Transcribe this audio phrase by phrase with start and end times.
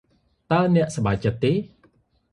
[0.49, 1.51] តើអ្នកសប្បាយចិត្តទេ?